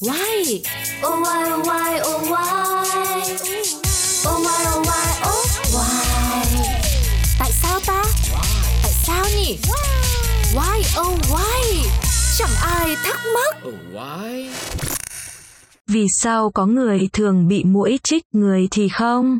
[0.00, 0.62] Why?
[1.02, 3.22] Oh why oh why oh why
[4.28, 6.04] Oh why oh why oh why
[7.38, 8.04] Tại sao ta?
[8.82, 9.58] Tại sao nhỉ?
[10.54, 11.88] Why oh why?
[12.38, 13.56] Chẳng ai thắc mắc.
[13.68, 14.48] Oh, why?
[15.86, 19.38] Vì sao có người thường bị mũi chích người thì không?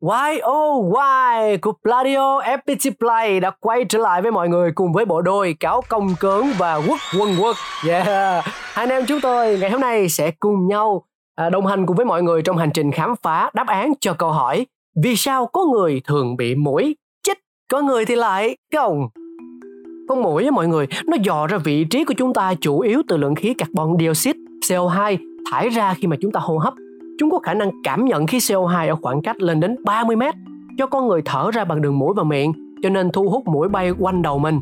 [0.00, 4.92] Why oh why của Pladio FPT Play đã quay trở lại với mọi người cùng
[4.92, 7.56] với bộ đôi Cáo Công Cớn và Quốc Quân Quốc.
[7.88, 8.06] Yeah.
[8.44, 11.96] Hai anh em chúng tôi ngày hôm nay sẽ cùng nhau à, đồng hành cùng
[11.96, 14.66] với mọi người trong hành trình khám phá đáp án cho câu hỏi
[15.02, 17.38] Vì sao có người thường bị mũi chích,
[17.70, 19.08] có người thì lại gồng?
[20.08, 23.02] Con mũi á mọi người, nó dò ra vị trí của chúng ta chủ yếu
[23.08, 24.38] từ lượng khí carbon dioxide,
[24.68, 25.16] CO2
[25.50, 26.74] thải ra khi mà chúng ta hô hấp
[27.20, 30.34] Chúng có khả năng cảm nhận khí CO2 ở khoảng cách lên đến 30 mét
[30.78, 33.68] cho con người thở ra bằng đường mũi và miệng, cho nên thu hút mũi
[33.68, 34.60] bay quanh đầu mình.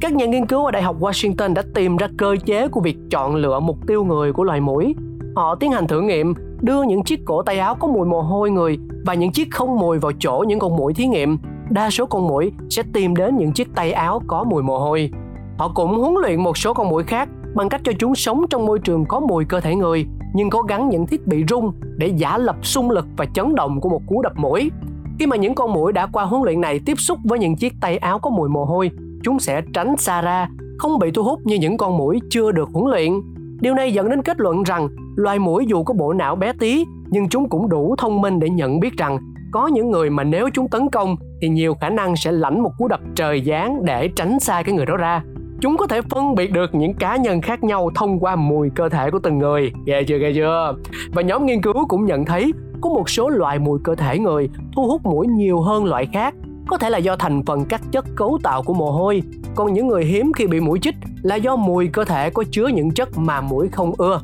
[0.00, 2.96] Các nhà nghiên cứu ở Đại học Washington đã tìm ra cơ chế của việc
[3.10, 4.94] chọn lựa mục tiêu người của loài mũi.
[5.36, 8.50] Họ tiến hành thử nghiệm đưa những chiếc cổ tay áo có mùi mồ hôi
[8.50, 11.38] người và những chiếc không mùi vào chỗ những con mũi thí nghiệm.
[11.70, 15.10] Đa số con mũi sẽ tìm đến những chiếc tay áo có mùi mồ hôi.
[15.58, 18.66] Họ cũng huấn luyện một số con mũi khác bằng cách cho chúng sống trong
[18.66, 22.06] môi trường có mùi cơ thể người nhưng có gắn những thiết bị rung để
[22.06, 24.70] giả lập xung lực và chấn động của một cú đập mũi.
[25.18, 27.72] Khi mà những con mũi đã qua huấn luyện này tiếp xúc với những chiếc
[27.80, 28.90] tay áo có mùi mồ hôi,
[29.22, 32.68] chúng sẽ tránh xa ra, không bị thu hút như những con mũi chưa được
[32.72, 33.12] huấn luyện.
[33.60, 36.84] Điều này dẫn đến kết luận rằng loài mũi dù có bộ não bé tí
[37.10, 39.18] nhưng chúng cũng đủ thông minh để nhận biết rằng
[39.52, 42.72] có những người mà nếu chúng tấn công thì nhiều khả năng sẽ lãnh một
[42.78, 45.22] cú đập trời giáng để tránh xa cái người đó ra
[45.62, 48.88] chúng có thể phân biệt được những cá nhân khác nhau thông qua mùi cơ
[48.88, 49.72] thể của từng người.
[49.86, 50.74] Ghê chưa ghê chưa?
[51.12, 54.48] Và nhóm nghiên cứu cũng nhận thấy có một số loại mùi cơ thể người
[54.76, 56.34] thu hút mũi nhiều hơn loại khác.
[56.66, 59.22] Có thể là do thành phần các chất cấu tạo của mồ hôi.
[59.54, 62.66] Còn những người hiếm khi bị mũi chích là do mùi cơ thể có chứa
[62.66, 64.20] những chất mà mũi không ưa.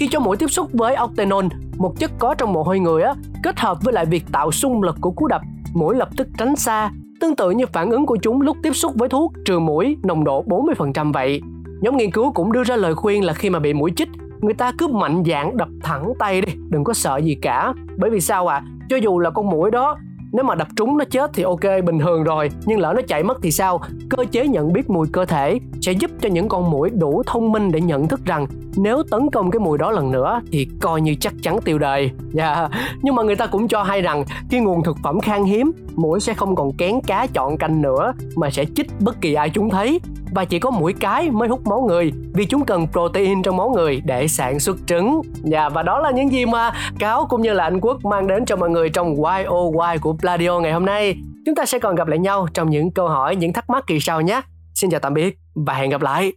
[0.00, 1.44] Khi cho mũi tiếp xúc với octenol
[1.78, 4.82] một chất có trong mồ hôi người á, kết hợp với lại việc tạo xung
[4.82, 5.40] lực của cú đập,
[5.74, 6.90] mũi lập tức tránh xa
[7.20, 10.24] tương tự như phản ứng của chúng lúc tiếp xúc với thuốc trừ mũi nồng
[10.24, 11.40] độ 40% vậy.
[11.80, 14.08] Nhóm nghiên cứu cũng đưa ra lời khuyên là khi mà bị mũi chích,
[14.40, 17.72] người ta cứ mạnh dạn đập thẳng tay đi, đừng có sợ gì cả.
[17.96, 18.62] Bởi vì sao à?
[18.88, 19.96] Cho dù là con mũi đó
[20.32, 23.22] nếu mà đập trúng nó chết thì ok bình thường rồi nhưng lỡ nó chạy
[23.22, 26.70] mất thì sao cơ chế nhận biết mùi cơ thể sẽ giúp cho những con
[26.70, 30.10] mũi đủ thông minh để nhận thức rằng nếu tấn công cái mùi đó lần
[30.10, 32.70] nữa thì coi như chắc chắn tiêu đời yeah.
[32.72, 32.80] Dạ.
[33.02, 36.20] nhưng mà người ta cũng cho hay rằng khi nguồn thực phẩm khan hiếm mũi
[36.20, 39.70] sẽ không còn kén cá chọn canh nữa mà sẽ chích bất kỳ ai chúng
[39.70, 40.00] thấy
[40.34, 43.70] và chỉ có mũi cái mới hút máu người vì chúng cần protein trong máu
[43.70, 45.20] người để sản xuất trứng.
[45.44, 48.44] Dạ và đó là những gì mà Cáo cũng như là anh Quốc mang đến
[48.44, 51.16] cho mọi người trong YOY của Pladio ngày hôm nay.
[51.46, 54.00] Chúng ta sẽ còn gặp lại nhau trong những câu hỏi, những thắc mắc kỳ
[54.00, 54.40] sau nhé.
[54.74, 56.32] Xin chào tạm biệt và hẹn gặp lại.